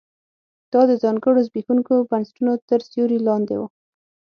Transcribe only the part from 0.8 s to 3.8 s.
د ځانګړو زبېښونکو بنسټونو تر سیوري لاندې و